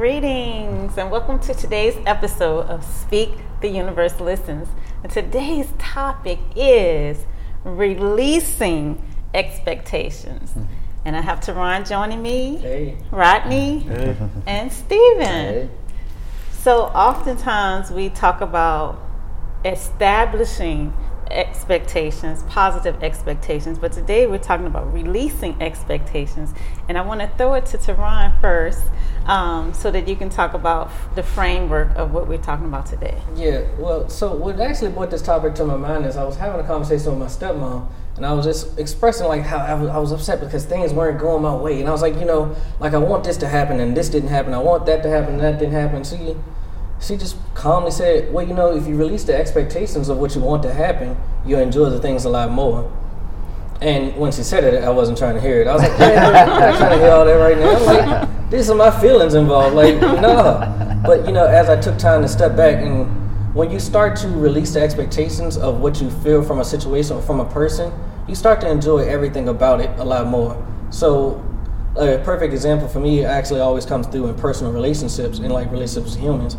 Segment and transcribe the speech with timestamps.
[0.00, 3.30] Greetings and welcome to today's episode of Speak
[3.62, 4.68] the Universe Listens.
[5.02, 7.24] And today's topic is
[7.64, 9.02] releasing
[9.32, 10.50] expectations.
[10.50, 10.64] Mm-hmm.
[11.06, 12.98] And I have Teron joining me, Hey.
[13.10, 14.14] Rodney, Hey.
[14.46, 15.24] and Steven.
[15.24, 15.68] Hey.
[16.52, 19.00] So oftentimes we talk about
[19.64, 20.92] establishing
[21.30, 26.54] expectations, positive expectations, but today we're talking about releasing expectations.
[26.88, 28.82] And I want to throw it to Teron first
[29.26, 33.20] um, so that you can talk about the framework of what we're talking about today.
[33.34, 36.60] Yeah, well, so what actually brought this topic to my mind is I was having
[36.60, 39.98] a conversation with my stepmom, and I was just expressing like how I was, I
[39.98, 42.94] was upset because things weren't going my way, and I was like, you know, like
[42.94, 45.42] I want this to happen and this didn't happen, I want that to happen and
[45.42, 46.04] that didn't happen.
[46.04, 46.36] She,
[47.00, 50.40] she just calmly said, well, you know, if you release the expectations of what you
[50.40, 52.90] want to happen, you'll enjoy the things a lot more.
[53.80, 55.66] And when she said it, I wasn't trying to hear it.
[55.66, 57.84] I was like, man, I'm not trying to hear all that right now.
[57.84, 59.76] Like, these are my feelings involved.
[59.76, 61.02] Like, no.
[61.04, 63.06] But, you know, as I took time to step back and
[63.54, 67.22] when you start to release the expectations of what you feel from a situation or
[67.22, 67.92] from a person,
[68.28, 70.62] you start to enjoy everything about it a lot more.
[70.90, 71.42] So,
[71.96, 76.14] a perfect example for me actually always comes through in personal relationships and like relationships
[76.14, 76.56] with humans.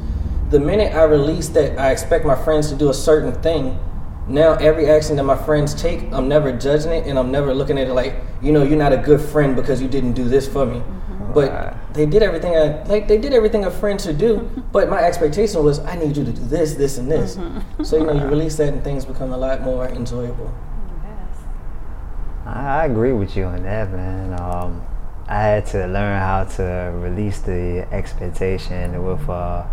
[0.49, 3.77] The minute I release that I expect my friends to do a certain thing,
[4.27, 7.77] now every action that my friends take, I'm never judging it and I'm never looking
[7.77, 10.47] at it like, you know, you're not a good friend because you didn't do this
[10.47, 10.81] for me.
[11.33, 14.99] But they did everything I like they did everything a friend should do, but my
[14.99, 17.37] expectation was I need you to do this, this and this.
[17.83, 20.53] So you know, you release that and things become a lot more enjoyable.
[22.45, 24.39] I I agree with you on that, man.
[24.39, 24.81] Um,
[25.27, 29.65] I had to learn how to release the expectation with uh,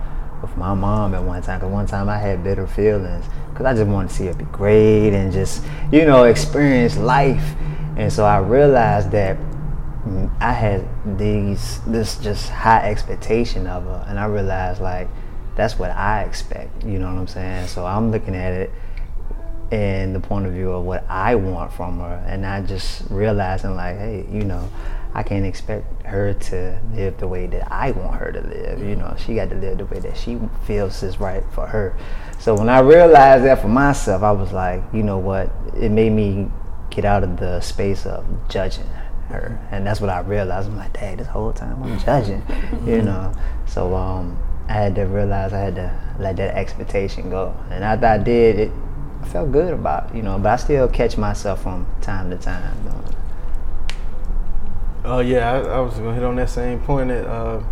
[0.45, 1.61] with my mom at one time.
[1.61, 4.45] Cause one time I had bitter feelings because I just wanted to see her be
[4.47, 7.55] great and just you know experience life.
[7.97, 9.37] And so I realized that
[10.41, 10.87] I had
[11.19, 15.09] these this just high expectation of her, and I realized like
[15.57, 16.85] that's what I expect.
[16.85, 17.69] You know what I'm saying?
[17.69, 18.71] So I'm looking at it
[19.71, 23.77] in the point of view of what I want from her, and not just realizing
[23.77, 24.69] like, hey, you know,
[25.15, 28.81] I can't expect her to live the way that I want her to live.
[28.81, 31.97] You know, she got to live the way that she feels is right for her.
[32.41, 35.53] So when I realized that for myself, I was like, you know what?
[35.79, 36.51] It made me
[36.91, 38.87] get out of the space of judging
[39.29, 40.69] her, and that's what I realized.
[40.69, 42.43] I'm like, dang, this whole time I'm judging,
[42.87, 43.33] you know.
[43.67, 44.37] So um,
[44.69, 48.59] I had to realize I had to let that expectation go, and after I did,
[48.59, 48.73] it
[49.23, 50.39] I felt good about it, you know.
[50.39, 52.77] But I still catch myself from time to time.
[52.85, 53.05] You know.
[55.05, 57.63] Oh yeah, I, I was gonna hit on that same point that, uh,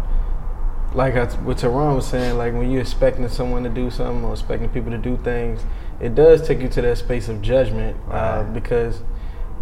[0.92, 4.32] like I, what Teron was saying, like when you're expecting someone to do something or
[4.32, 5.62] expecting people to do things,
[6.00, 8.10] it does take you to that space of judgment uh,
[8.44, 8.52] Right.
[8.52, 9.00] because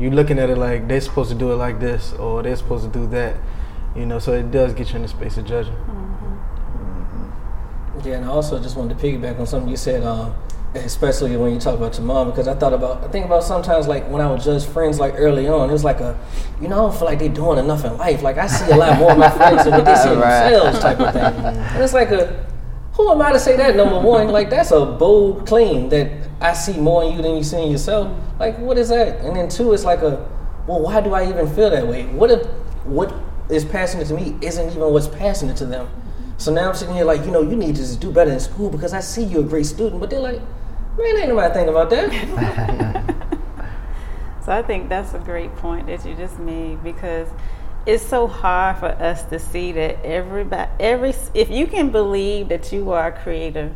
[0.00, 2.90] you're looking at it like they're supposed to do it like this or they're supposed
[2.92, 3.36] to do that,
[3.94, 4.18] you know.
[4.18, 5.76] So it does get you in the space of judging.
[8.04, 10.34] Yeah, and I also just wanted to piggyback on something you said, um,
[10.74, 13.88] especially when you talk about your mom, because I thought about, I think about sometimes
[13.88, 16.18] like when I would judge friends like early on, it was like a,
[16.60, 18.22] you know, I don't feel like they're doing enough in life.
[18.22, 20.50] Like I see a lot more of my friends than what they see in Right.
[20.50, 21.22] themselves type of thing.
[21.44, 22.46] And it's like a,
[22.94, 23.74] who am I to say that?
[23.76, 26.10] Number one, like that's a bold claim that
[26.40, 28.16] I see more in you than you see in yourself.
[28.38, 29.20] Like what is that?
[29.24, 30.28] And then two, it's like a,
[30.66, 32.06] well, why do I even feel that way?
[32.06, 32.46] What if
[32.84, 33.12] what
[33.48, 35.88] is passionate to me isn't even what's passionate to them?
[36.36, 38.40] So now I'm sitting here like, you know, you need to just do better in
[38.40, 40.00] school because I see you're a great student.
[40.00, 40.40] But they're like,
[40.96, 43.16] man, ain't nobody thinking about that.
[44.50, 47.28] So I think that's a great point that you just made because
[47.86, 52.72] it's so hard for us to see that everybody, every if you can believe that
[52.72, 53.74] you are a creator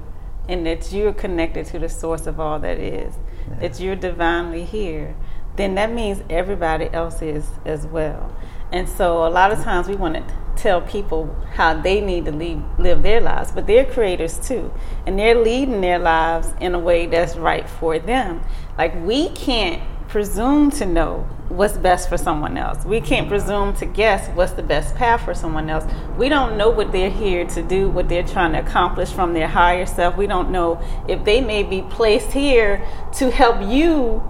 [0.48, 3.14] and that you're connected to the source of all that is,
[3.60, 5.14] that you're divinely here,
[5.56, 8.34] then that means everybody else is as well.
[8.72, 12.32] And so a lot of times we want to tell people how they need to
[12.78, 14.72] live their lives, but they're creators too.
[15.06, 18.42] And they're leading their lives in a way that's right for them.
[18.78, 22.84] Like we can't presume to know what's best for someone else.
[22.84, 25.84] We can't presume to guess what's the best path for someone else.
[26.16, 29.48] We don't know what they're here to do, what they're trying to accomplish from their
[29.48, 30.16] higher self.
[30.16, 34.22] We don't know if they may be placed here to help you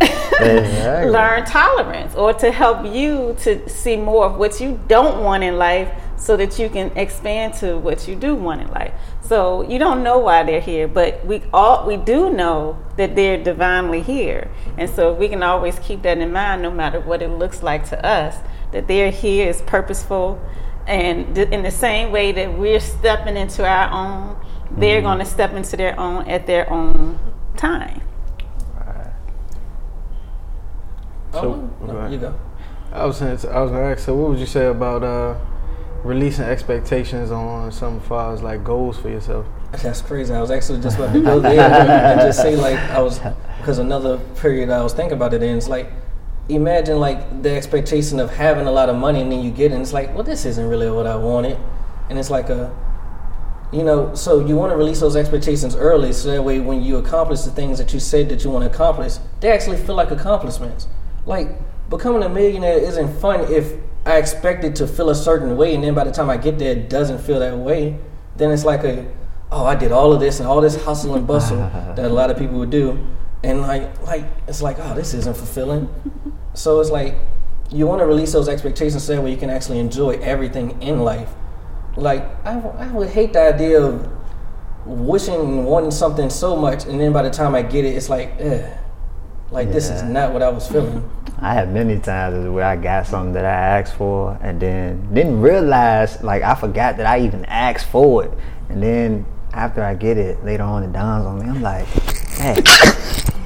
[0.00, 1.10] Exactly.
[1.10, 5.56] learn tolerance or to help you to see more of what you don't want in
[5.56, 8.92] life so that you can expand to what you do want in life.
[9.22, 13.42] So you don't know why they're here, but we all we do know that they're
[13.42, 14.50] divinely here.
[14.76, 17.88] And so we can always keep that in mind no matter what it looks like
[17.88, 18.36] to us
[18.72, 20.40] that they're here is purposeful
[20.86, 24.36] and th- in the same way that we're stepping into our own,
[24.70, 25.06] they're mm-hmm.
[25.06, 27.18] going to step into their own at their own
[27.56, 28.02] time.
[31.40, 32.38] So, oh, no, you go.
[32.92, 34.04] I was saying, I was gonna ask.
[34.04, 35.36] So, what would you say about uh,
[36.06, 39.46] releasing expectations on some far as like goals for yourself.
[39.72, 40.32] That's crazy.
[40.32, 43.18] I was actually just about to go there and just say like I was
[43.58, 45.90] because another period I was thinking about it in is like
[46.48, 49.74] imagine like the expectation of having a lot of money and then you get it
[49.74, 51.58] and it's like well this isn't really what I wanted
[52.08, 52.74] and it's like a
[53.72, 56.98] you know so you want to release those expectations early so that way when you
[56.98, 60.12] accomplish the things that you said that you want to accomplish they actually feel like
[60.12, 60.86] accomplishments
[61.26, 61.48] like
[61.90, 63.74] becoming a millionaire isn't fun if
[64.04, 66.58] I expect it to feel a certain way and then by the time I get
[66.58, 67.98] there it doesn't feel that way.
[68.36, 69.06] Then it's like a
[69.52, 71.58] oh I did all of this and all this hustle and bustle
[71.96, 73.04] that a lot of people would do.
[73.42, 75.88] And like like it's like oh this isn't fulfilling.
[76.54, 77.16] So it's like
[77.70, 81.00] you want to release those expectations so that way you can actually enjoy everything in
[81.00, 81.28] life.
[81.96, 84.08] Like I, I would hate the idea of
[84.86, 88.08] wishing and wanting something so much and then by the time i get it it's
[88.08, 88.72] like eh,
[89.50, 91.08] like this is not what i was feeling
[91.38, 95.40] I had many times where I got something that I asked for and then didn't
[95.40, 98.32] realize, like, I forgot that I even asked for it.
[98.70, 101.86] And then after I get it, later on it dawns on me, I'm like,
[102.38, 102.54] hey,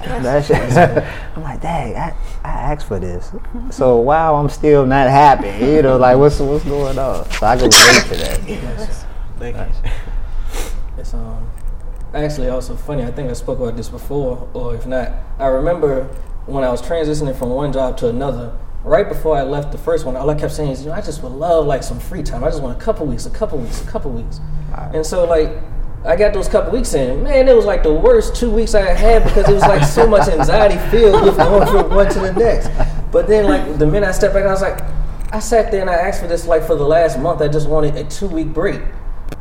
[0.05, 1.06] that
[1.37, 2.14] I'm like, dang, I,
[2.44, 3.32] I asked for this.
[3.70, 5.64] So wow, I'm still not happy.
[5.64, 7.29] You know, like, what's what's going on?
[7.32, 9.06] So I can relate to that.
[9.38, 9.91] Thank you.
[10.97, 11.50] It's um
[12.15, 13.05] actually also funny.
[13.05, 16.05] I think I spoke about this before, or if not, I remember
[16.47, 18.57] when I was transitioning from one job to another.
[18.83, 21.03] Right before I left the first one, all I kept saying is, you know, I
[21.03, 22.43] just would love like some free time.
[22.43, 24.41] I just want a couple weeks, a couple weeks, a couple weeks.
[24.95, 25.51] And so like
[26.05, 27.23] I got those couple weeks in.
[27.23, 30.07] Man, it was like the worst two weeks I had because it was like so
[30.07, 32.71] much anxiety filled with going from one to the next.
[33.12, 34.81] But then like the minute I stepped back, I was like,
[35.33, 37.43] I sat there and I asked for this like for the last month.
[37.43, 38.81] I just wanted a two week break.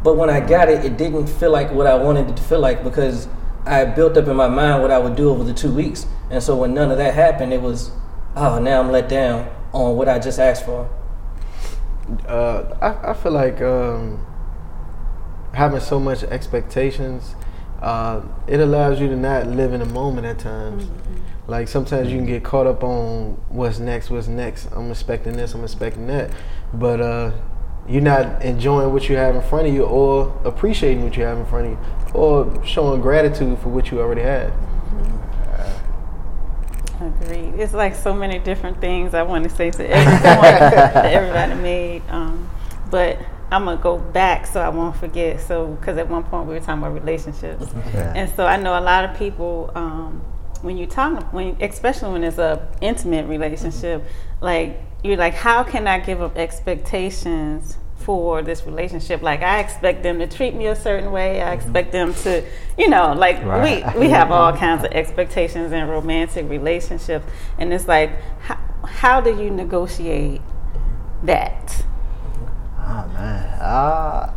[0.04, 2.60] But when I got it, it didn't feel like what I wanted it to feel
[2.60, 3.28] like because
[3.66, 6.06] I had built up in my mind what I would do over the two weeks.
[6.30, 7.92] And so when none of that happened, it was,
[8.36, 10.90] oh, now I'm let down on what I just asked for.
[12.28, 14.26] Uh, I, I feel like um,
[15.54, 17.36] having so much expectations,
[17.82, 20.88] uh, it allows you to not live in the moment at times.
[21.48, 24.68] Like sometimes you can get caught up on what's next, what's next.
[24.72, 26.32] I'm expecting this, I'm expecting that,
[26.74, 27.32] but uh,
[27.90, 31.38] you're not enjoying what you have in front of you, or appreciating what you have
[31.38, 31.80] in front of you,
[32.14, 34.54] or showing gratitude for what you already had.
[37.02, 37.54] Agreed.
[37.58, 41.56] It's like so many different things I want to say to every point that everybody
[41.56, 42.02] made.
[42.10, 42.50] Um,
[42.92, 43.18] but
[43.52, 45.40] I'm gonna go back so I won't forget.
[45.40, 48.14] So, because at one point we were talking about relationships, Yeah.
[48.16, 50.22] and so I know a lot of people um,
[50.62, 54.04] when you talk, when especially when it's a intimate relationship,
[54.42, 59.22] like you're like, how can I give up expectations for this relationship?
[59.22, 61.42] Like I expect them to treat me a certain way.
[61.42, 62.44] I expect them to,
[62.78, 63.96] you know, like Right.
[63.96, 67.26] we we have all kinds of expectations in romantic relationships,
[67.58, 68.12] and it's like,
[68.42, 70.42] how, how do you negotiate
[71.24, 71.84] that?
[72.80, 74.34] Oh man, uh,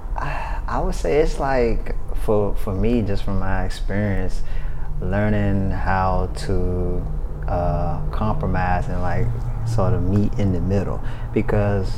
[0.69, 4.43] I would say it's like for for me, just from my experience,
[5.03, 7.05] learning how to
[7.49, 9.27] uh, compromise and like
[9.67, 11.01] sort of meet in the middle,
[11.33, 11.91] because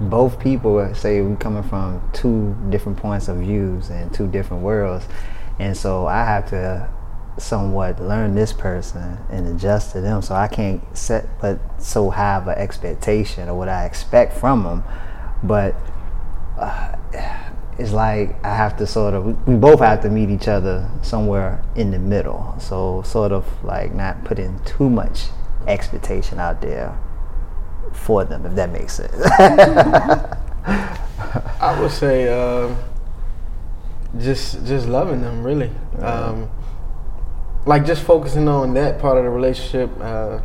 [0.00, 5.06] both people say we're coming from two different points of views and two different worlds,
[5.58, 6.88] and so I have to
[7.38, 10.22] somewhat learn this person and adjust to them.
[10.22, 14.84] So I can't set but so of an expectation or what I expect from them,
[15.42, 15.74] but
[16.58, 16.96] uh,
[17.78, 20.88] it's like I have to sort of we, we both have to meet each other
[21.02, 22.54] somewhere in the middle.
[22.58, 25.26] So sort of like not putting too much
[25.66, 26.98] expectation out there
[27.92, 29.14] for them, if that makes sense.
[30.66, 32.76] I would say um,
[34.18, 35.70] just just loving them really.
[36.00, 36.48] Um,
[37.66, 40.40] like just focusing on that part of the relationship, uh,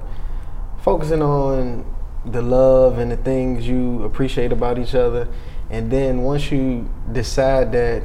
[0.82, 1.86] focusing on
[2.26, 5.28] the love and the things you appreciate about each other,
[5.72, 8.04] and then once you decide that,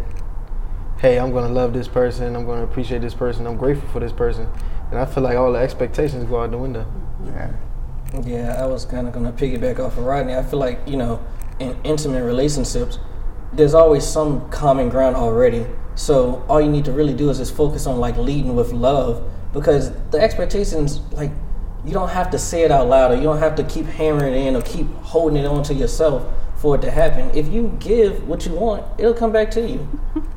[0.99, 4.13] hey, I'm gonna love this person, I'm gonna appreciate this person, I'm grateful for this
[4.13, 4.49] person,
[4.91, 6.87] and I feel like all the expectations go out the window.
[7.27, 7.53] yeah.
[8.25, 10.35] Yeah, I was kind of going to piggyback off of Rodney.
[10.35, 11.23] I feel like, you know,
[11.59, 12.99] in intimate relationships,
[13.53, 15.67] there's always some common ground already.
[15.97, 19.29] So all you need to really do is just focus on like leading with love
[19.53, 21.33] because the expectations, like,
[21.85, 24.35] you don't have to say it out loud or you don't have to keep hammering
[24.35, 26.27] it in or keep holding it on to yourself
[26.67, 27.31] for it to happen.
[27.33, 29.89] If you give what you want, it'll come back to you.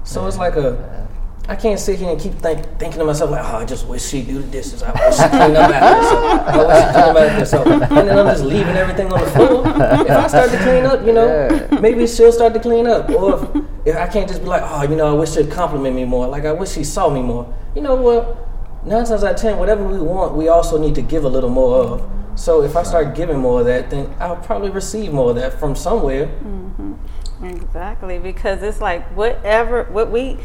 [0.04, 1.08] So it's like a,
[1.48, 4.06] I can't sit here and keep think, thinking to myself like, oh, I just wish
[4.06, 4.84] she'd do the dishes.
[4.84, 6.46] I wish she'd clean up after herself.
[6.46, 7.66] I wish she'd clean up after herself.
[7.66, 9.64] And then I'm just leaving everything on the floor.
[9.66, 13.10] If I start to clean up, you know, maybe she'll start to clean up.
[13.10, 15.96] Or if, if I can't just be like, oh, you know, I wish she'd compliment
[15.96, 16.28] me more.
[16.28, 17.52] Like I wish she saw me more.
[17.74, 18.38] You know what?
[18.86, 21.50] Nine times out of ten, whatever we want, we also need to give a little
[21.50, 22.19] more of.
[22.40, 25.60] So if I start giving more of that, then I'll probably receive more of that
[25.60, 26.28] from somewhere.
[26.28, 27.46] Mm-hmm.
[27.46, 30.38] Exactly, because it's like whatever what we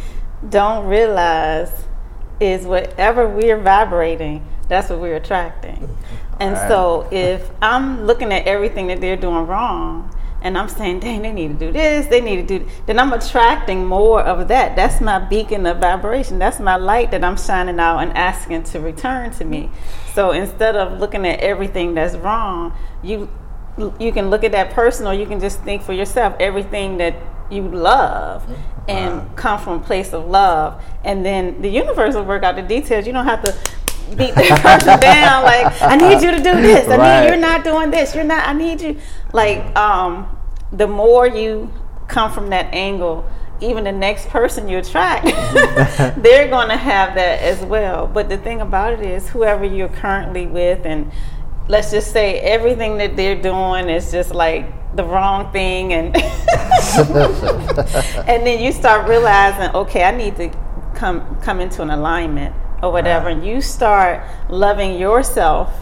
[0.49, 1.71] don't realize
[2.41, 5.89] is whatever we're vibrating, that's what we're attracting.
[6.41, 6.69] And right.
[6.69, 10.13] so if I'm looking at everything that they're doing wrong,
[10.45, 13.15] and I'm saying, dang, they need to do this, they need to do, then I'm
[13.15, 14.77] attracting more of that.
[14.77, 16.39] That's my beacon of vibration.
[16.39, 19.71] That's my light that I'm shining out and asking to return to me.
[20.13, 23.31] So instead of looking at everything that's wrong, you
[23.99, 27.17] you can look at that person or you can just think for yourself everything that
[27.51, 28.49] you love
[28.87, 29.31] and wow.
[29.35, 33.05] come from a place of love and then the universe will work out the details
[33.05, 33.53] you don't have to
[34.17, 37.21] beat the person down like i need you to do this i right.
[37.23, 38.97] need you're not doing this you're not i need you
[39.33, 40.34] like um
[40.77, 41.73] the more you
[42.09, 43.29] come from that angle,
[43.61, 45.25] even the next person you attract,
[46.23, 48.07] they're going to have that as well.
[48.07, 51.11] But the thing about it is, whoever you're currently with, and
[51.69, 56.17] let's just say everything that they're doing is just like the wrong thing, and
[58.29, 60.51] and then you start realizing, okay, I need to
[60.95, 63.37] come come into an alignment or whatever, right.
[63.37, 65.73] and you start loving yourself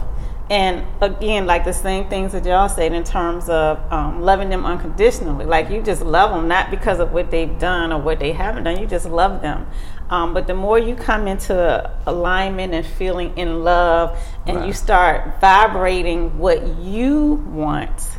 [0.49, 4.65] and again, like the same things that y'all said in terms of um, loving them
[4.65, 5.45] unconditionally.
[5.45, 8.65] Like you just love them, not because of what they've done or what they haven't
[8.65, 8.79] done.
[8.79, 9.65] You just love them.
[10.09, 14.67] Um, but the more you come into alignment and feeling in love, and right.
[14.67, 18.09] you start vibrating what you want,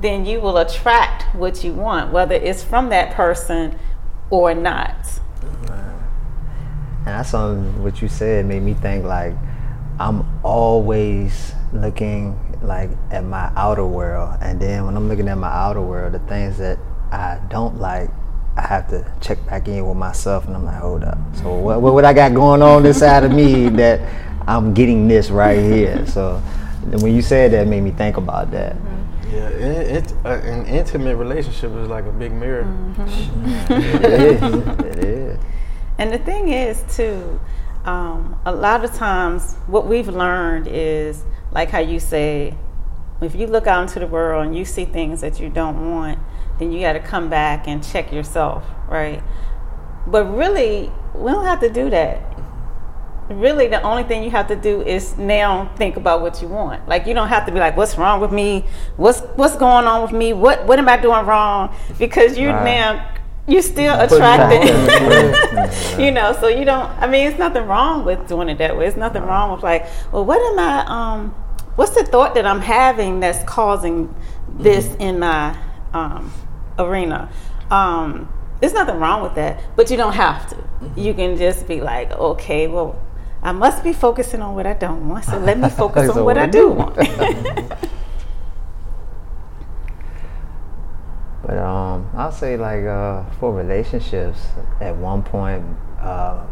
[0.00, 3.78] then you will attract what you want, whether it's from that person
[4.30, 4.96] or not.
[6.98, 9.34] And that's something what you said made me think like
[10.00, 15.48] I'm always looking like at my outer world, and then when I'm looking at my
[15.48, 16.78] outer world, the things that
[17.10, 18.10] I don't like,
[18.56, 21.18] I have to check back in with myself, and I'm like, hold up.
[21.34, 24.00] So what what, I got going on inside of me that
[24.46, 26.06] I'm getting this right here?
[26.06, 26.38] So
[26.90, 28.76] when you said that, made me think about that.
[29.30, 32.64] Yeah, it, it, uh, an intimate relationship is like a big mirror.
[32.64, 33.72] Mm-hmm.
[33.72, 34.42] it is.
[34.98, 35.38] It is.
[35.98, 37.40] And the thing is, too,
[37.84, 41.24] um, a lot of times what we've learned is
[41.54, 42.54] like how you say,
[43.22, 46.18] if you look out into the world and you see things that you don't want,
[46.58, 49.22] then you got to come back and check yourself, right?
[50.06, 52.22] But really, we don't have to do that.
[53.30, 56.86] Really, the only thing you have to do is now think about what you want.
[56.86, 58.66] Like you don't have to be like, "What's wrong with me?
[58.98, 60.34] What's what's going on with me?
[60.34, 62.64] What what am I doing wrong?" Because you right.
[62.64, 63.14] now
[63.46, 64.68] you're still attracting.
[66.04, 68.86] you know so you don't i mean it's nothing wrong with doing it that way
[68.86, 71.34] it's nothing wrong with like well what am i um
[71.76, 74.14] what's the thought that I'm having that's causing
[74.48, 75.02] this mm-hmm.
[75.02, 75.56] in my
[75.92, 76.32] um,
[76.78, 77.30] arena?
[77.70, 78.28] Um,
[78.60, 80.56] there's nothing wrong with that, but you don't have to.
[80.56, 80.98] Mm-hmm.
[80.98, 83.00] You can just be like, okay, well,
[83.42, 86.38] I must be focusing on what I don't want, so let me focus on what
[86.38, 86.94] I do want.
[91.42, 94.40] but um, I'll say like uh, for relationships,
[94.80, 95.62] at one point,
[96.00, 96.46] uh,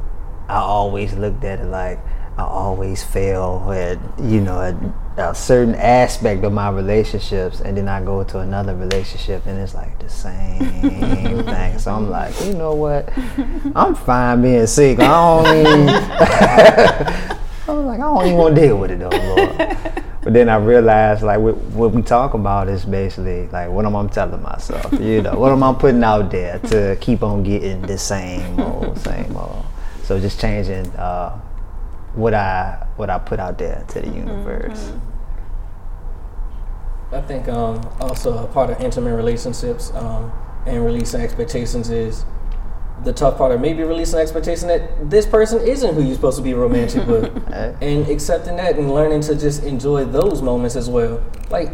[0.49, 1.99] I always looked at it like
[2.39, 4.75] I always fail at you know at
[5.19, 9.75] a certain aspect of my relationships, and then I go to another relationship, and it's
[9.75, 10.59] like the same
[11.45, 11.79] thing.
[11.79, 13.12] So I'm like, you know what?
[13.77, 14.99] I'm fine being sick.
[15.01, 15.89] I don't even.
[17.69, 20.03] I was like, I don't even want to deal with it though, Lord.
[20.23, 23.97] But then I realized, like, what, what we talk about is basically like, what am
[23.97, 24.93] I telling myself?
[24.93, 28.99] You know, what am I putting out there to keep on getting the same old,
[28.99, 29.65] same old?
[30.05, 30.87] So just changing.
[30.97, 31.41] Uh,
[32.14, 34.78] what I what I put out there to the universe.
[34.78, 35.12] Mm-hmm.
[37.14, 40.33] I think um, also a part of intimate relationships um,
[40.66, 42.25] and releasing expectations is
[43.04, 46.42] the tough part of maybe releasing expectation that this person isn't who you're supposed to
[46.42, 47.25] be romantic with,
[47.83, 51.23] and accepting that and learning to just enjoy those moments as well.
[51.50, 51.73] Like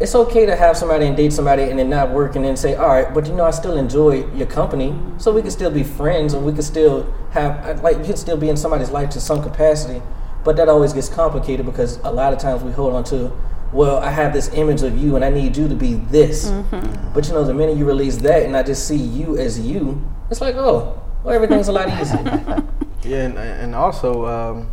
[0.00, 2.76] it's okay to have somebody and date somebody and then not work and then say,
[2.76, 5.82] all right, but you know, I still enjoy your company, so we can still be
[5.82, 9.20] friends or we can still have, like, you can still be in somebody's life to
[9.20, 10.00] some capacity.
[10.44, 13.32] But that always gets complicated because a lot of times we hold on to,
[13.72, 16.46] well, I have this image of you and I need you to be this.
[16.46, 17.12] Mm-hmm.
[17.12, 20.02] But you know, the minute you release that and I just see you as you,
[20.30, 22.22] it's like, oh, well, everything's a lot easier.
[23.02, 24.70] yeah, and, and also um,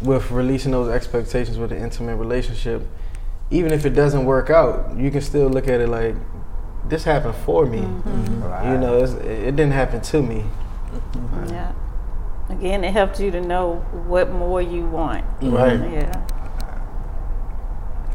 [0.00, 2.86] with releasing those expectations with an intimate relationship,
[3.50, 6.14] even if it doesn't work out, you can still look at it like
[6.88, 7.80] this happened for me.
[7.80, 8.42] Mm-hmm.
[8.42, 8.72] Right.
[8.72, 10.44] You know, it didn't happen to me.
[10.92, 11.52] Mm-hmm.
[11.52, 11.72] Yeah.
[12.48, 13.76] Again, it helps you to know
[14.06, 15.24] what more you want.
[15.42, 15.80] Right.
[15.90, 16.26] Yeah.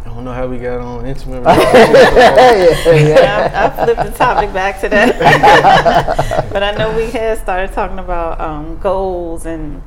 [0.01, 3.51] I don't know how we got on intimate yeah, yeah.
[3.53, 6.49] I, I, flipped the topic back to that.
[6.51, 9.81] but I know we had started talking about um, goals and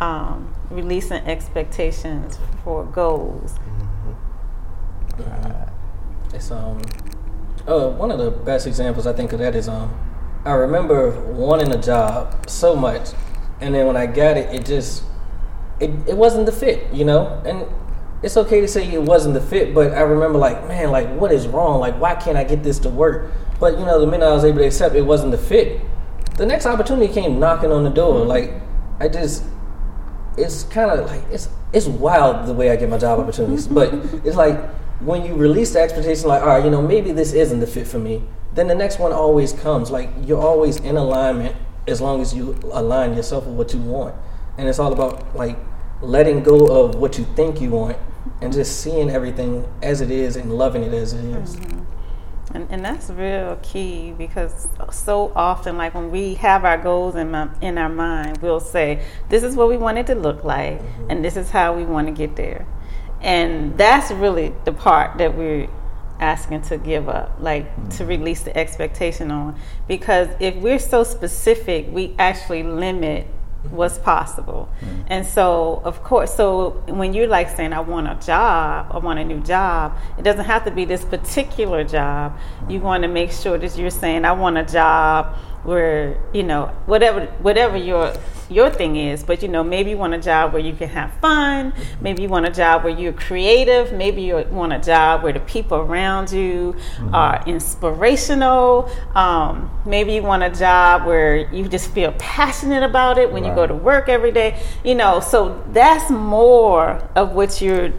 [0.00, 3.54] um, releasing expectations for goals.
[6.32, 6.80] It's um,
[7.66, 9.92] uh, one of the best examples I think of that is um,
[10.44, 13.10] I remember wanting a job so much,
[13.60, 15.02] and then when I got it, it just
[15.80, 17.42] it, it wasn't the fit, you know.
[17.44, 17.66] And
[18.22, 21.32] it's okay to say it wasn't the fit, but I remember like, man, like what
[21.32, 21.80] is wrong?
[21.80, 23.32] Like why can't I get this to work?
[23.58, 25.80] But you know, the minute I was able to accept it wasn't the fit,
[26.36, 28.24] the next opportunity came knocking on the door.
[28.24, 28.52] Like
[28.98, 29.44] I just,
[30.38, 33.92] it's kind of like it's it's wild the way I get my job opportunities, but
[34.24, 34.58] it's like
[35.00, 37.86] when you release the expectation, like, all right, you know, maybe this isn't the fit
[37.86, 38.22] for me,
[38.54, 39.90] then the next one always comes.
[39.90, 44.14] Like, you're always in alignment as long as you align yourself with what you want.
[44.58, 45.58] And it's all about, like,
[46.02, 47.96] letting go of what you think you want
[48.40, 51.56] and just seeing everything as it is and loving it as it is.
[51.56, 51.80] Mm-hmm.
[52.52, 57.30] And, and that's real key because so often, like when we have our goals in,
[57.30, 60.80] my, in our mind, we'll say, This is what we want it to look like,
[60.80, 61.10] mm-hmm.
[61.10, 62.66] and this is how we want to get there.
[63.20, 65.68] And that's really the part that we're
[66.20, 67.88] asking to give up, like mm-hmm.
[67.88, 69.58] to release the expectation on.
[69.88, 73.26] Because if we're so specific, we actually limit
[73.70, 74.68] what's possible.
[74.80, 75.02] Mm-hmm.
[75.08, 79.18] And so, of course, so when you're like saying, I want a job, I want
[79.18, 82.38] a new job, it doesn't have to be this particular job.
[82.68, 82.86] You mm-hmm.
[82.86, 87.26] want to make sure that you're saying, I want a job where you know whatever
[87.42, 88.12] whatever your
[88.48, 91.12] your thing is but you know maybe you want a job where you can have
[91.20, 91.72] fun.
[92.00, 93.92] Maybe you want a job where you're creative.
[93.92, 97.14] Maybe you want a job where the people around you mm-hmm.
[97.14, 98.90] are inspirational.
[99.14, 103.50] Um, maybe you want a job where you just feel passionate about it when right.
[103.50, 105.20] you go to work every day you know.
[105.20, 107.92] So that's more of what you're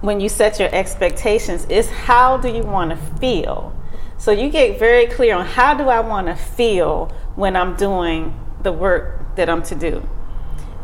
[0.00, 3.74] when you set your expectations is how do you want to feel
[4.20, 8.38] so you get very clear on how do I want to feel when I'm doing
[8.62, 10.06] the work that I'm to do.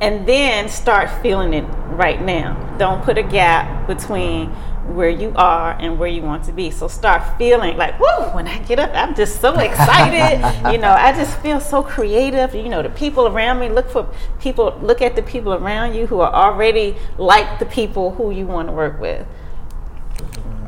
[0.00, 2.55] And then start feeling it right now.
[2.78, 4.49] Don't put a gap between
[4.95, 6.71] where you are and where you want to be.
[6.71, 10.40] So start feeling like, whoa, when I get up, I'm just so excited.
[10.73, 12.55] you know, I just feel so creative.
[12.55, 14.08] You know, the people around me, look for
[14.41, 18.47] people, look at the people around you who are already like the people who you
[18.47, 19.26] want to work with.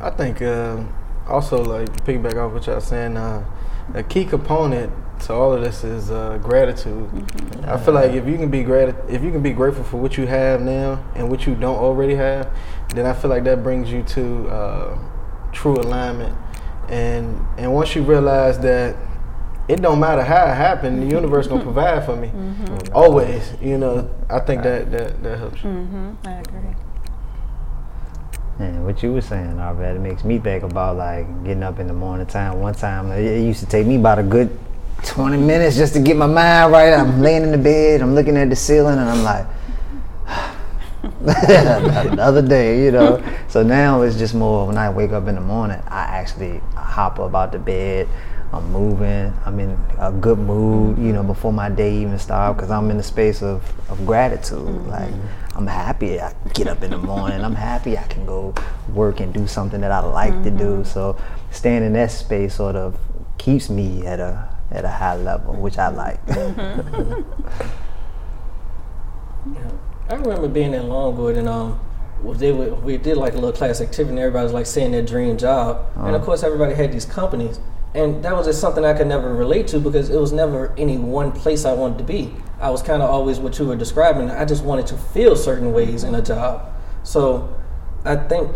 [0.01, 0.83] I think uh,
[1.29, 3.45] also like piggyback off what y'all saying, uh,
[3.93, 7.09] a key component to all of this is uh, gratitude.
[7.09, 7.69] Mm-hmm.
[7.69, 10.17] I feel like if you can be grat- if you can be grateful for what
[10.17, 12.55] you have now and what you don't already have,
[12.93, 14.99] then I feel like that brings you to uh,
[15.51, 16.35] true alignment.
[16.87, 18.95] And and once you realize that
[19.67, 22.95] it don't matter how it happened, the universe gonna provide for me mm-hmm.
[22.95, 23.53] always.
[23.61, 25.61] You know, I think that that that helps.
[25.61, 26.27] Mm-hmm.
[26.27, 26.88] I agree.
[28.59, 31.87] And what you were saying, Arvat, it makes me think about like getting up in
[31.87, 32.59] the morning time.
[32.59, 34.57] One time, it used to take me about a good
[35.05, 36.93] 20 minutes just to get my mind right.
[36.93, 39.45] I'm laying in the bed, I'm looking at the ceiling, and I'm like,
[42.11, 43.23] another day, you know.
[43.47, 47.17] So now it's just more when I wake up in the morning, I actually hop
[47.19, 48.09] up out the bed.
[48.51, 49.31] I'm moving.
[49.45, 52.97] I'm in a good mood, you know, before my day even starts because I'm in
[52.97, 54.59] the space of, of gratitude.
[54.59, 54.89] Mm-hmm.
[54.89, 55.13] Like,
[55.59, 57.43] I'm happy I get up in the morning.
[57.43, 58.53] I'm happy I can go
[58.93, 60.43] work and do something that I like mm-hmm.
[60.45, 60.65] to do.
[60.65, 60.83] Mm-hmm.
[60.83, 61.17] So,
[61.51, 62.97] staying in that space sort of
[63.37, 66.25] keeps me at a at a high level, which I like.
[66.27, 67.21] Mm-hmm.
[69.53, 69.71] yeah.
[70.09, 71.77] I remember being in Longwood and um,
[72.23, 75.01] they would, we did like a little class activity and everybody was like saying their
[75.01, 75.75] dream job.
[75.75, 76.05] Uh-huh.
[76.05, 76.25] And of uh-huh.
[76.25, 77.59] course, everybody had these companies
[77.93, 80.97] and that was just something I could never relate to because it was never any
[80.97, 82.33] one place I wanted to be.
[82.59, 84.29] I was kind of always what you were describing.
[84.29, 86.71] I just wanted to feel certain ways in a job.
[87.03, 87.55] So
[88.03, 88.51] I think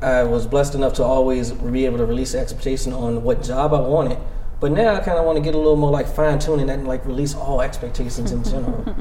[0.00, 3.80] I was blessed enough to always be able to release expectation on what job I
[3.80, 4.18] wanted.
[4.60, 6.86] But now I kind of want to get a little more like fine tuning and
[6.86, 8.84] like release all expectations in general.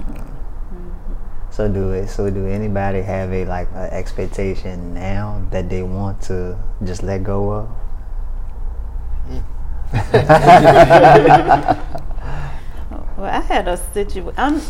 [1.51, 2.07] so do it.
[2.07, 7.23] So do anybody have a like an expectation now that they want to just let
[7.23, 7.69] go of?
[13.17, 14.33] well, I had a situation.
[14.37, 14.61] I'm.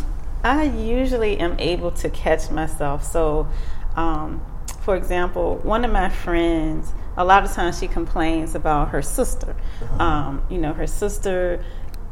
[0.77, 3.03] Usually am able to catch myself.
[3.03, 3.47] So,
[3.97, 4.41] um,
[4.79, 9.57] for example, one of my friends, a lot of times she complains about her sister.
[9.99, 11.63] Um, you know, her sister.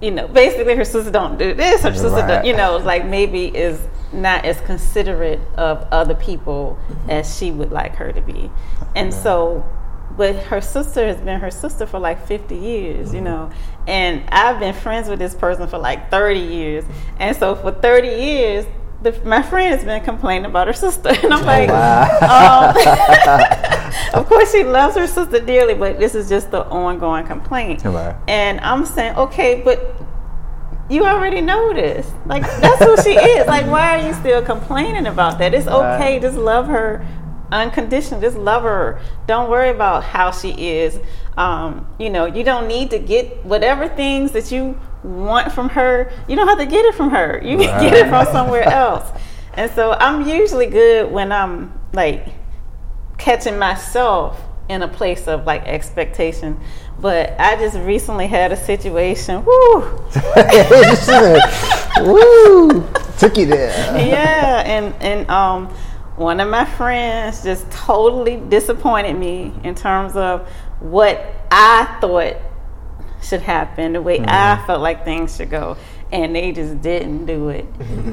[0.02, 1.84] You know, basically, her sister don't do this.
[1.84, 2.28] Her sister, right.
[2.28, 3.80] don't, you know, like maybe is
[4.12, 7.10] not as considerate of other people mm-hmm.
[7.10, 8.52] as she would like her to be,
[8.93, 9.65] and so
[10.17, 13.51] but her sister has been her sister for like 50 years, you know.
[13.88, 16.86] And I've been friends with this person for like 30 years.
[17.19, 18.65] And so for 30 years,
[19.01, 21.10] the, my friend has been complaining about her sister.
[21.23, 22.69] And I'm oh, like, wow.
[24.13, 27.84] um, of course she loves her sister dearly, but this is just the ongoing complaint.
[27.84, 28.19] Wow.
[28.28, 29.95] And I'm saying, okay, but
[30.89, 32.12] you already know this.
[32.25, 33.47] Like that's who she is.
[33.47, 35.54] Like why are you still complaining about that?
[35.54, 36.19] It's okay.
[36.19, 37.06] Just love her
[37.51, 38.21] unconditional.
[38.21, 38.99] Just love her.
[39.27, 40.99] Don't worry about how she is.
[41.38, 46.12] Um, you know, you don't need to get whatever things that you want from her.
[46.27, 47.41] You don't have to get it from her.
[47.43, 49.10] You can get it from somewhere else.
[49.53, 52.27] And so I'm usually good when I'm like
[53.17, 56.60] catching myself in a place of like expectation.
[56.99, 59.43] But I just recently had a situation.
[59.45, 59.81] Woo!
[62.01, 62.88] Woo!
[63.17, 63.69] Took you there.
[64.08, 65.73] yeah, and and um,
[66.17, 70.47] one of my friends just totally disappointed me in terms of
[70.80, 72.38] what I thought
[73.21, 74.30] should happen, the way mm-hmm.
[74.30, 75.78] I felt like things should go,
[76.12, 77.65] and they just didn't do it.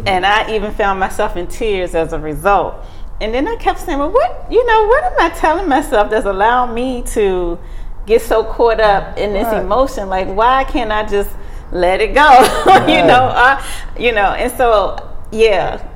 [0.07, 2.75] and I even found myself in tears as a result.
[3.21, 4.87] And then I kept saying, "Well, what you know?
[4.89, 7.59] What am I telling myself that's allowed me to
[8.05, 9.63] get so caught up in this right.
[9.63, 10.09] emotion?
[10.09, 11.31] Like, why can't I just
[11.71, 12.63] let it go?
[12.67, 12.89] Right.
[12.89, 13.63] you know, uh,
[13.97, 14.97] you know." And so,
[15.31, 15.87] yeah,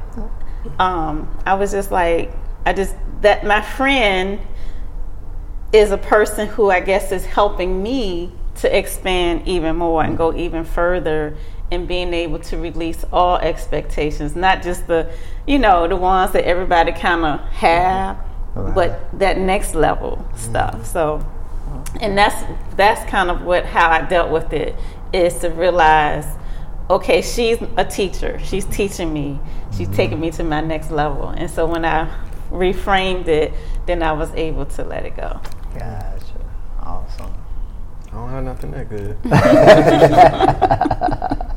[0.78, 2.32] um, I was just like,
[2.64, 4.40] I just that my friend
[5.72, 10.34] is a person who I guess is helping me to expand even more and go
[10.34, 11.36] even further
[11.70, 15.10] and being able to release all expectations, not just the,
[15.46, 18.18] you know, the ones that everybody kind of have,
[18.54, 18.74] right.
[18.74, 20.36] but that next level mm-hmm.
[20.36, 20.86] stuff.
[20.86, 21.26] So,
[22.00, 22.44] and that's
[22.76, 24.76] that's kind of what how I dealt with it
[25.12, 26.26] is to realize,
[26.88, 28.38] okay, she's a teacher.
[28.42, 29.38] She's teaching me.
[29.76, 29.96] She's mm-hmm.
[29.96, 31.28] taking me to my next level.
[31.28, 32.10] And so when I
[32.50, 33.52] reframed it,
[33.86, 35.40] then I was able to let it go.
[35.74, 36.22] Gotcha.
[36.80, 37.34] Awesome.
[38.08, 39.16] I don't have nothing that good.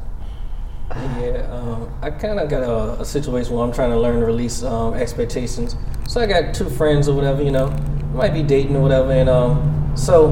[1.19, 4.25] Yeah, um, I kind of got a, a, situation where I'm trying to learn to
[4.25, 5.75] release um, expectations.
[6.07, 7.69] So I got two friends or whatever, you know,
[8.13, 10.31] might be dating or whatever, and um, so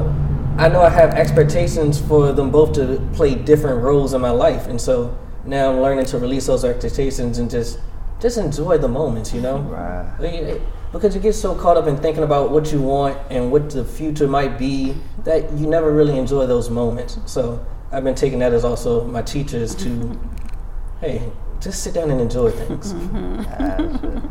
[0.58, 4.66] I know I have expectations for them both to play different roles in my life,
[4.66, 7.78] and so now I'm learning to release those expectations and just
[8.20, 9.58] just enjoy the moments, you know.
[10.18, 10.60] Right.
[10.90, 13.84] Because you get so caught up in thinking about what you want and what the
[13.84, 17.18] future might be that you never really enjoy those moments.
[17.26, 20.18] So I've been taking that as also my teachers to
[21.00, 22.94] hey, just sit down and enjoy things.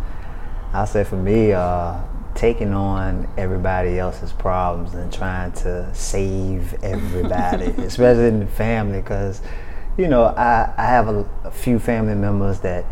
[0.73, 2.01] I'll say for me, uh,
[2.37, 9.41] taking on everybody else's problems and trying to save everybody, especially in the family, because
[9.97, 12.85] you know I, I have a, a, few family members that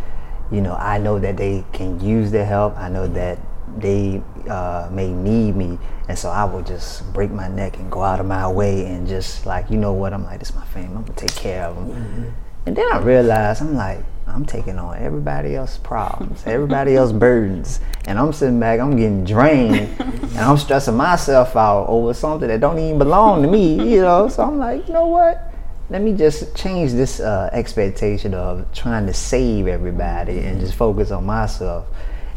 [0.52, 2.76] you know I know that they can use their help.
[2.78, 3.40] I know that
[3.78, 5.80] they uh, may need me,
[6.10, 9.08] and so I will just break my neck and go out of my way and
[9.08, 10.98] just like you know what I'm like, this is my family.
[10.98, 11.90] I'm gonna take care of them.
[11.90, 12.30] Mm-hmm
[12.66, 17.80] and then I realized I'm like, I'm taking on everybody else's problems, everybody else's burdens,
[18.06, 22.60] and I'm sitting back, I'm getting drained, and I'm stressing myself out over something that
[22.60, 24.28] don't even belong to me, you know.
[24.28, 25.54] So I'm like, you know what?
[25.90, 31.12] Let me just change this uh, expectation of trying to save everybody and just focus
[31.12, 31.88] on myself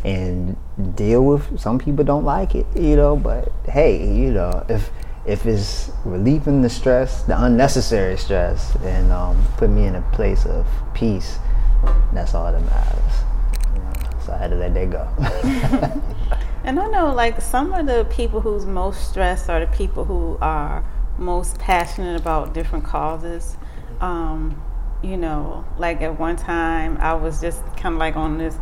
[0.04, 0.56] and
[0.94, 1.58] deal with.
[1.58, 4.90] Some people don't like it, you know, but hey, you know, if
[5.26, 10.46] if it's relieving the stress, the unnecessary stress, and um, put me in a place
[10.46, 11.38] of peace,
[12.12, 14.24] that's all that matters.
[14.24, 15.08] So I had to let that go.
[16.64, 20.38] and I know, like, some of the people who's most stressed are the people who
[20.40, 20.84] are
[21.18, 23.56] most passionate about different causes.
[24.00, 24.62] Um,
[25.02, 28.56] you know, like at one time, I was just kind of like on this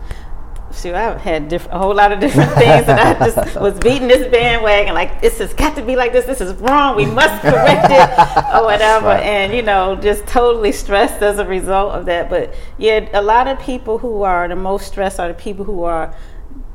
[0.72, 4.08] shoot, I've had diff- a whole lot of different things, and I just was beating
[4.08, 6.26] this bandwagon like this has got to be like this.
[6.26, 6.96] This is wrong.
[6.96, 9.06] We must correct it, or whatever.
[9.06, 9.22] Right.
[9.22, 12.28] And you know, just totally stressed as a result of that.
[12.30, 15.84] But yeah, a lot of people who are the most stressed are the people who
[15.84, 16.14] are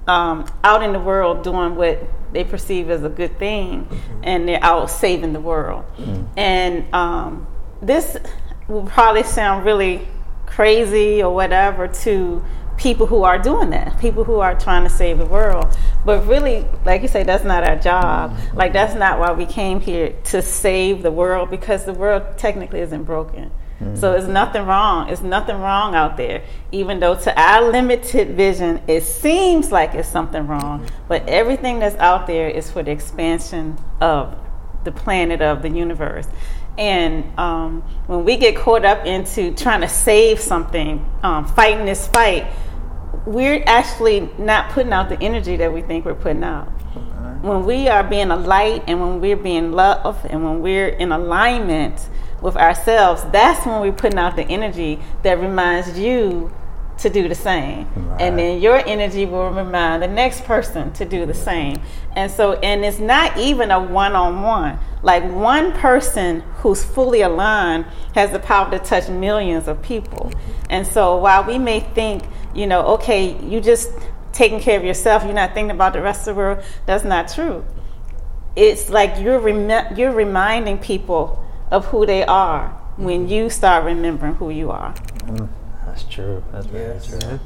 [0.08, 2.02] um, out in the world doing what
[2.34, 4.22] they perceive as a good thing, mm-hmm.
[4.24, 5.86] and they're out saving the world.
[5.98, 6.40] Mm-hmm.
[6.40, 7.48] And um,
[7.82, 8.18] this
[8.68, 10.08] will probably sound really
[10.46, 12.44] crazy or whatever to
[12.82, 15.78] people who are doing that, people who are trying to save the world.
[16.04, 18.36] But really, like you say, that's not our job.
[18.54, 22.80] Like that's not why we came here to save the world because the world technically
[22.80, 23.52] isn't broken.
[23.80, 23.96] Mm-hmm.
[23.96, 25.10] So there's nothing wrong.
[25.10, 26.44] It's nothing wrong out there.
[26.72, 30.88] Even though to our limited vision, it seems like it's something wrong.
[31.08, 34.36] But everything that's out there is for the expansion of
[34.84, 36.28] the planet of the universe.
[36.78, 42.08] And um, when we get caught up into trying to save something, um, fighting this
[42.08, 42.48] fight,
[43.26, 46.68] we're actually not putting out the energy that we think we're putting out.
[47.42, 51.12] When we are being a light and when we're being love and when we're in
[51.12, 52.08] alignment
[52.42, 56.52] with ourselves, that's when we're putting out the energy that reminds you
[57.02, 57.88] to do the same.
[57.96, 58.22] Right.
[58.22, 61.82] And then your energy will remind the next person to do the same.
[62.16, 64.78] And so, and it's not even a one on one.
[65.02, 70.32] Like one person who's fully aligned has the power to touch millions of people.
[70.70, 73.92] And so, while we may think, you know, okay, you just
[74.34, 76.64] taking care of yourself, you're not thinking about the rest of the world.
[76.86, 77.66] That's not true.
[78.56, 84.36] It's like you're rem- you're reminding people of who they are when you start remembering
[84.36, 84.94] who you are.
[85.26, 85.48] Mm,
[85.86, 86.44] that's true.
[86.52, 87.08] That's very Yes.
[87.08, 87.40] true.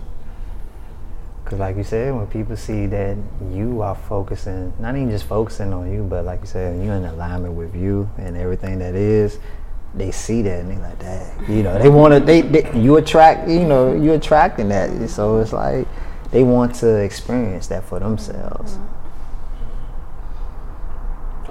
[1.43, 3.17] Because, like you said, when people see that
[3.51, 7.05] you are focusing, not even just focusing on you, but like you said, you're in
[7.05, 9.37] alignment with you and everything that is,
[9.95, 11.49] they see that and they like that.
[11.49, 12.19] You know, they want to.
[12.19, 13.47] They, they you attract.
[13.49, 15.09] You know, you attracting that.
[15.09, 15.87] So it's like
[16.31, 18.73] they want to experience that for themselves.
[18.73, 18.91] Mm-hmm.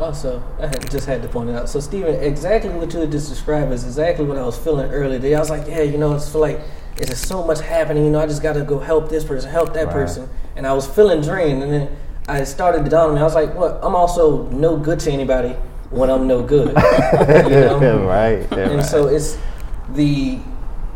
[0.01, 1.69] Also, I had, just had to point it out.
[1.69, 5.37] So, Stephen, exactly what you just described is exactly what I was feeling earlier today.
[5.37, 6.61] I was like, yeah, you know, it's like
[6.97, 8.05] it's just so much happening.
[8.05, 9.93] You know, I just got to go help this person, help that Right.
[9.93, 11.63] person, and I was feeling drained.
[11.63, 13.21] And then I started to dawn on me.
[13.21, 13.79] I was like, what?
[13.83, 15.55] I'm also no good to anybody
[15.95, 16.69] when I'm no good.
[16.69, 18.05] you know?
[18.07, 18.51] right.
[18.53, 18.85] and right.
[18.85, 19.39] so it's
[19.91, 20.39] the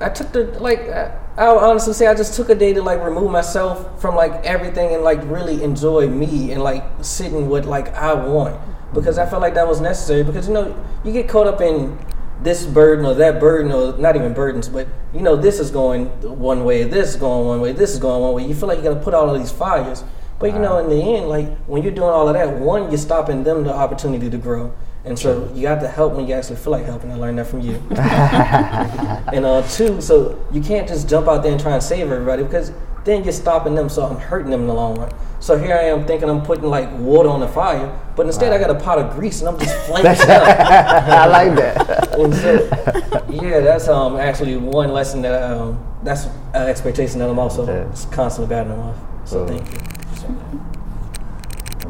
[0.00, 3.02] I took the like I, I'll honestly say I just took a day to like
[3.02, 7.94] remove myself from like everything and like really enjoy me and like sitting with like
[7.94, 8.60] I want
[8.92, 11.98] because I felt like that was necessary because you know you get caught up in
[12.42, 16.06] this burden or that burden or not even burdens but you know this is going
[16.22, 18.78] one way this is going one way this is going one way you feel like
[18.78, 20.04] you got to put all these fires
[20.38, 22.98] but you know in the end like when you're doing all of that one you're
[22.98, 24.72] stopping them the opportunity to grow
[25.08, 27.10] and so you got to help when you actually feel like helping.
[27.10, 27.74] I learned that from you.
[27.90, 32.42] and uh, two, so you can't just jump out there and try and save everybody
[32.42, 32.72] because
[33.04, 33.88] then you're stopping them.
[33.88, 35.10] So I'm hurting them in the long run.
[35.40, 38.58] So here I am thinking I'm putting like water on the fire, but instead I
[38.58, 40.60] got a pot of grease and I'm just flaming it up.
[41.08, 42.08] I like that.
[42.18, 47.38] And so, yeah, that's um actually one lesson that um that's an expectation that I'm
[47.38, 47.84] also Yeah.
[48.10, 48.96] constantly battling off.
[49.24, 49.58] So Cool.
[49.58, 50.60] thank you.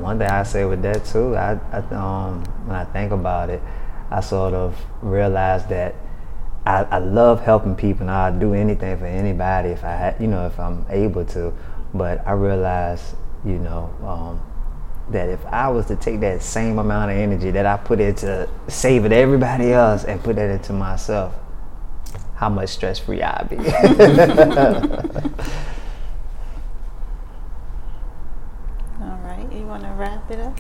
[0.09, 3.61] One thing I say with that too, I, I um when I think about it,
[4.11, 5.94] I sort of realize that
[6.64, 10.27] I, I love helping people and I'd do anything for anybody if I had you
[10.27, 11.53] know, if I'm able to.
[11.92, 14.40] But I realize, you know, um,
[15.11, 18.49] that if I was to take that same amount of energy that I put into
[18.66, 21.35] saving everybody else and put that into myself,
[22.35, 23.59] how much stress free I'd be.
[29.01, 30.59] All right, you want to wrap it up?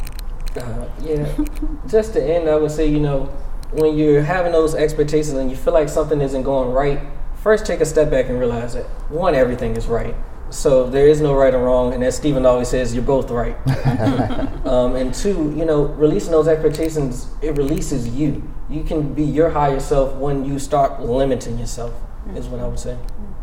[0.56, 1.36] Uh, yeah.
[1.86, 3.24] Just to end, I would say, you know,
[3.72, 7.00] when you're having those expectations and you feel like something isn't going right,
[7.36, 10.14] first take a step back and realize that one, everything is right.
[10.50, 13.54] So there is no right or wrong, and as Stephen always says, you're both right.
[14.66, 18.42] um, and two, you know, releasing those expectations, it releases you.
[18.70, 21.92] You can be your higher self when you start limiting yourself,
[22.34, 22.92] is what I would say.
[22.92, 23.18] All right.
[23.18, 23.37] Well,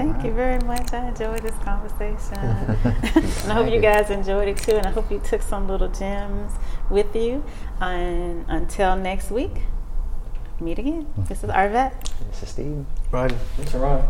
[0.00, 0.94] thank you very much.
[0.94, 2.38] I enjoyed this conversation.
[2.38, 4.76] and I hope you guys enjoyed it too.
[4.76, 6.52] And I hope you took some little gems
[6.88, 7.44] with you.
[7.80, 9.56] And until next week,
[10.58, 11.06] meet again.
[11.28, 11.92] This is Arvat.
[12.30, 12.86] this is Steve.
[13.12, 13.36] Rodney.
[13.58, 14.08] It's Ron.